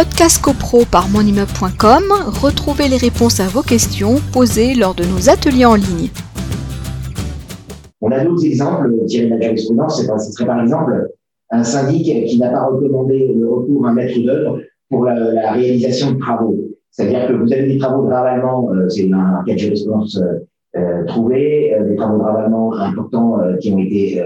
Podcast 0.00 0.40
CoPro 0.42 0.86
par 0.90 1.10
monimmeuble.com, 1.10 2.04
retrouvez 2.42 2.88
les 2.88 2.96
réponses 2.96 3.38
à 3.38 3.48
vos 3.48 3.60
questions 3.60 4.14
posées 4.32 4.74
lors 4.74 4.94
de 4.94 5.04
nos 5.04 5.28
ateliers 5.28 5.66
en 5.66 5.74
ligne. 5.74 6.08
On 8.00 8.10
a 8.10 8.24
d'autres 8.24 8.46
exemples 8.46 8.94
tirés 9.04 9.26
de 9.26 9.34
la 9.34 9.40
jurisprudence. 9.42 10.00
Ce 10.00 10.32
serait 10.32 10.46
par 10.46 10.62
exemple 10.62 11.10
un 11.50 11.62
syndic 11.62 12.24
qui 12.24 12.38
n'a 12.38 12.48
pas 12.48 12.64
recommandé 12.64 13.30
le 13.38 13.46
recours 13.46 13.86
à 13.86 13.90
un 13.90 13.92
maître 13.92 14.18
d'œuvre 14.24 14.60
pour 14.88 15.04
la, 15.04 15.52
réalisation 15.52 16.12
de 16.12 16.18
travaux. 16.18 16.56
C'est-à-dire 16.90 17.28
que 17.28 17.34
vous 17.34 17.52
avez 17.52 17.66
des 17.66 17.76
travaux 17.76 18.06
de 18.06 18.10
ravalement, 18.10 18.72
euh, 18.72 18.88
c'est 18.88 19.12
un 19.12 19.44
cas 19.46 19.52
de 19.52 19.58
jurisprudence 19.58 20.16
euh, 20.16 20.80
euh, 20.80 21.04
trouvé, 21.04 21.76
des 21.90 21.96
travaux 21.96 22.16
de 22.16 22.22
ravalement 22.22 22.72
importants 22.72 23.36
qui 23.60 23.70
ont 23.70 23.78
été 23.78 24.24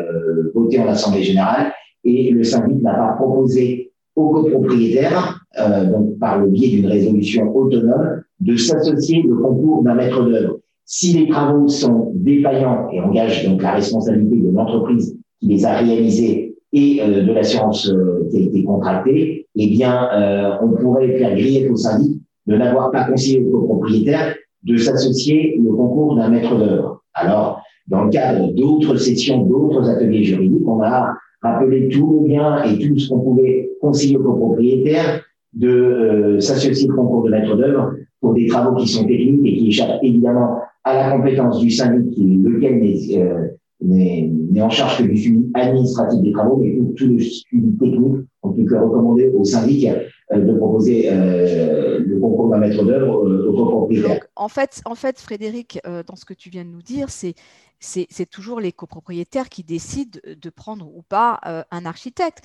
votés 0.54 0.78
en 0.78 0.86
Assemblée 0.86 1.24
générale, 1.24 1.72
et 2.04 2.30
le 2.30 2.44
syndic 2.44 2.80
n'a 2.80 2.94
pas 2.94 3.14
proposé 3.14 3.90
aux 4.16 4.30
copropriétaires, 4.30 5.44
donc 5.90 6.18
par 6.18 6.40
le 6.40 6.48
biais 6.48 6.68
d'une 6.68 6.86
résolution 6.86 7.54
autonome, 7.54 8.22
de 8.40 8.56
s'associer 8.56 9.24
au 9.28 9.36
concours 9.36 9.82
d'un 9.82 9.94
maître 9.94 10.22
d'œuvre. 10.22 10.58
Si 10.84 11.14
les 11.18 11.28
travaux 11.28 11.68
sont 11.68 12.12
défaillants 12.14 12.88
et 12.92 13.00
engagent 13.00 13.48
donc 13.48 13.62
la 13.62 13.72
responsabilité 13.72 14.36
de 14.36 14.50
l'entreprise 14.50 15.16
qui 15.40 15.48
les 15.48 15.64
a 15.64 15.78
réalisés 15.78 16.54
et 16.72 17.00
de 17.00 17.32
l'assurance 17.32 17.92
qui 18.30 18.36
a 18.36 18.40
été 18.40 18.64
contractée, 18.64 19.46
eh 19.54 19.66
bien, 19.68 20.58
on 20.62 20.70
pourrait 20.70 21.16
faire 21.16 21.34
griller 21.34 21.68
au 21.68 21.76
syndic 21.76 22.20
de 22.46 22.56
n'avoir 22.56 22.90
pas 22.90 23.04
conseillé 23.04 23.42
aux 23.42 23.60
copropriétaires 23.60 24.34
de 24.64 24.76
s'associer 24.76 25.58
au 25.66 25.74
concours 25.74 26.16
d'un 26.16 26.28
maître 26.28 26.56
d'œuvre. 26.56 27.02
Alors, 27.14 27.62
dans 27.88 28.04
le 28.04 28.10
cadre 28.10 28.52
d'autres 28.52 28.96
sessions, 28.96 29.44
d'autres 29.44 29.88
ateliers 29.88 30.24
juridiques, 30.24 30.66
on 30.66 30.82
a 30.82 31.14
rappelé 31.44 31.88
tout 31.88 32.20
le 32.20 32.28
bien 32.28 32.64
et 32.64 32.78
tout 32.78 32.98
ce 32.98 33.08
qu'on 33.08 33.20
pouvait 33.20 33.70
conseiller 33.80 34.16
aux 34.16 34.22
copropriétaires 34.22 35.22
de 35.52 35.68
euh, 35.68 36.40
s'associer 36.40 36.90
au 36.90 36.94
concours 36.94 37.24
de 37.24 37.30
maître 37.30 37.54
d'œuvre 37.56 37.94
pour 38.20 38.34
des 38.34 38.46
travaux 38.46 38.76
qui 38.76 38.88
sont 38.88 39.04
techniques 39.04 39.44
et 39.44 39.56
qui 39.56 39.68
échappent 39.68 40.02
évidemment 40.02 40.58
à 40.82 40.94
la 40.94 41.16
compétence 41.16 41.60
du 41.60 41.70
syndic, 41.70 42.16
lequel 42.18 42.82
euh, 43.20 43.48
n'est 43.80 44.62
en 44.62 44.70
charge 44.70 44.98
que 44.98 45.04
du 45.04 45.16
suivi 45.16 45.46
administratif 45.54 46.20
des 46.22 46.32
travaux, 46.32 46.56
mais 46.56 46.74
tout, 46.76 46.92
tout 46.96 47.08
le 47.08 47.18
suivi 47.18 47.76
technique, 47.78 48.26
on 48.42 48.50
peut 48.50 48.64
que 48.64 48.74
recommander 48.74 49.30
au 49.36 49.44
syndic. 49.44 49.86
euh, 49.86 50.00
de 50.32 50.52
proposer 50.54 51.10
euh, 51.10 51.98
le 51.98 52.18
concours 52.18 52.48
d'un 52.48 52.58
maître 52.58 52.82
d'œuvre 52.82 53.26
euh, 53.26 53.48
au 53.50 53.56
copropriétaire. 53.56 54.20
En 54.36 54.48
fait, 54.48 54.80
en 54.84 54.94
fait, 54.94 55.20
Frédéric, 55.20 55.80
dans 55.84 56.16
ce 56.16 56.24
que 56.24 56.34
tu 56.34 56.50
viens 56.50 56.64
de 56.64 56.70
nous 56.70 56.82
dire, 56.82 57.10
c'est 57.10 57.34
c'est 57.80 58.30
toujours 58.30 58.60
les 58.60 58.72
copropriétaires 58.72 59.50
qui 59.50 59.62
décident 59.62 60.18
de 60.24 60.50
prendre 60.50 60.86
ou 60.86 61.02
pas 61.02 61.38
un 61.70 61.84
architecte. 61.84 62.38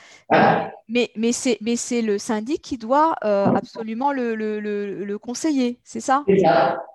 Mais, 0.90 1.12
mais 1.16 1.32
c'est 1.32 2.02
le 2.02 2.18
syndic 2.18 2.62
qui 2.62 2.78
doit 2.78 3.16
absolument 3.22 4.12
le, 4.12 4.36
le, 4.36 4.60
le, 4.60 5.18
conseiller, 5.18 5.80
c'est 5.86 6.02
ça? 6.02 6.26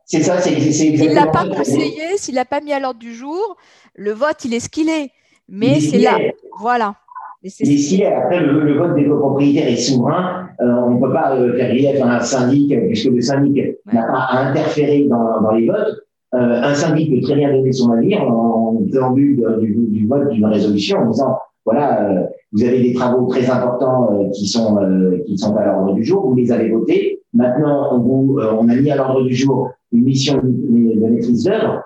C'est 0.05 0.23
ça, 0.23 0.41
c'est 0.43 0.61
S'il 0.73 1.09
ne 1.09 1.15
l'a 1.15 1.27
pas 1.29 1.49
conseillé, 1.49 2.19
s'il 2.19 2.35
l'a 2.35 2.45
pas 2.45 2.61
mis 2.61 2.75
à 2.75 2.81
l'ordre 2.81 3.01
du 3.01 3.15
jour, 3.15 3.57
le 3.95 4.13
vote, 4.13 4.45
il 4.45 4.53
est 4.53 4.61
ce 4.61 4.69
qu'il 4.69 4.91
est. 4.91 5.11
Mais 5.49 5.81
c'est 5.81 5.99
là, 5.99 6.19
voilà. 6.59 6.97
Et 7.45 7.51
si 7.51 8.03
après 8.03 8.41
le, 8.41 8.61
le, 8.61 8.79
vote 8.79 8.95
des 8.95 9.05
copropriétaires 9.05 9.69
est 9.69 9.77
souverain, 9.77 10.49
euh, 10.63 10.65
on 10.87 10.93
ne 10.93 11.01
peut 11.01 11.13
pas 11.13 11.37
euh, 11.37 11.55
faire 11.59 11.75
grief 11.75 12.01
à 12.03 12.17
un 12.17 12.21
syndic 12.21 12.75
puisque 12.87 13.11
le 13.11 13.21
syndic 13.21 13.77
n'a 13.93 14.03
pas 14.07 14.27
à 14.31 14.49
interférer 14.49 15.05
dans, 15.05 15.43
dans 15.43 15.53
les 15.53 15.67
votes. 15.67 16.05
Euh, 16.35 16.63
un 16.63 16.75
syndic 16.75 17.11
peut 17.11 17.21
très 17.21 17.37
bien 17.37 17.53
donner 17.53 17.71
son 17.71 17.93
avis 17.93 18.17
en, 18.17 18.79
préambule 18.91 19.45
du, 19.61 19.75
du, 19.91 20.07
vote 20.07 20.31
d'une 20.31 20.47
résolution 20.47 20.99
en 21.01 21.11
disant 21.11 21.39
voilà, 21.67 22.11
euh, 22.11 22.23
vous 22.53 22.65
avez 22.65 22.81
des 22.83 22.95
travaux 22.95 23.27
très 23.27 23.49
importants 23.51 24.11
euh, 24.13 24.31
qui 24.31 24.47
sont 24.47 24.79
qui 25.27 25.37
sont 25.37 25.55
à 25.57 25.67
l'ordre 25.67 25.95
du 25.95 26.03
jour, 26.03 26.27
vous 26.27 26.35
les 26.35 26.51
avez 26.51 26.71
votés. 26.71 27.21
Maintenant, 27.35 27.89
on, 27.93 27.99
vous, 27.99 28.39
on 28.41 28.69
a 28.69 28.75
mis 28.75 28.91
à 28.91 28.97
l'ordre 28.97 29.23
du 29.23 29.35
jour 29.35 29.71
une 29.93 30.05
mission 30.05 30.37
de, 30.43 31.01
de 31.01 31.07
maîtrise 31.09 31.45
d'œuvre. 31.45 31.83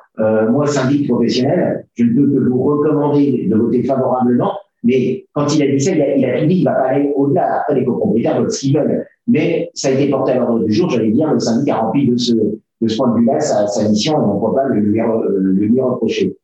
moi, 0.50 0.66
syndic 0.66 1.08
professionnel, 1.08 1.86
je 1.94 2.04
ne 2.04 2.14
peux 2.14 2.26
que 2.32 2.48
vous 2.48 2.62
recommander 2.62 3.48
de 3.50 3.56
voter 3.56 3.82
favorablement 3.82 4.52
mais 4.84 5.24
quand 5.32 5.54
il 5.54 5.62
a 5.62 5.66
dit 5.66 5.80
ça, 5.80 5.92
il 5.92 6.24
a, 6.24 6.40
tout 6.40 6.46
dit, 6.46 6.58
il 6.58 6.64
va 6.64 6.72
pas 6.72 6.88
aller 6.88 7.12
au-delà. 7.14 7.60
Après, 7.60 7.74
les 7.74 7.84
copropriétaires 7.84 8.40
veulent 8.40 8.50
ce 8.50 8.60
qu'ils 8.60 8.76
veulent. 8.76 9.06
Mais 9.26 9.70
ça 9.74 9.88
a 9.88 9.90
été 9.92 10.08
porté 10.08 10.32
à 10.32 10.36
l'ordre 10.36 10.64
du 10.64 10.72
jour. 10.72 10.88
J'allais 10.90 11.10
dire, 11.10 11.32
le 11.32 11.40
syndic 11.40 11.68
a 11.68 11.76
rempli 11.78 12.06
de 12.06 12.16
ce, 12.16 12.32
de 12.34 12.88
ce 12.88 12.96
point 12.96 13.12
de 13.12 13.20
vue-là 13.20 13.40
sa, 13.40 13.88
mission 13.88 14.14
et 14.14 14.24
on 14.24 14.34
ne 14.34 14.46
peut 14.46 14.54
pas 14.54 14.64
le 14.68 14.80
lui, 14.80 15.00
le 15.00 15.66
lui 15.66 15.80
reprocher. 15.80 16.36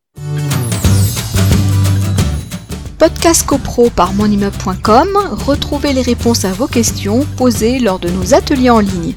Podcast 2.98 3.46
CoPro 3.46 3.90
par 3.94 4.14
monimmeuble.com, 4.14 5.08
retrouvez 5.46 5.92
les 5.92 6.02
réponses 6.02 6.44
à 6.44 6.52
vos 6.52 6.66
questions 6.66 7.20
posées 7.36 7.78
lors 7.78 7.98
de 7.98 8.08
nos 8.08 8.34
ateliers 8.34 8.70
en 8.70 8.80
ligne. 8.80 9.14